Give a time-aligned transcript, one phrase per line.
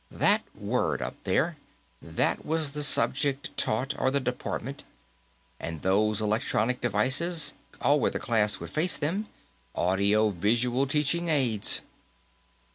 [0.09, 1.57] That word, up there;
[2.01, 4.83] that was the subject taught, or the department.
[5.59, 9.27] And those electronic devices, all where the class would face them;
[9.75, 11.81] audio visual teaching aids."